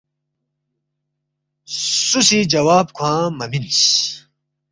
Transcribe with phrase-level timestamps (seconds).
[2.07, 3.81] ”سُو سی جواب کھوانگ مہ مِنس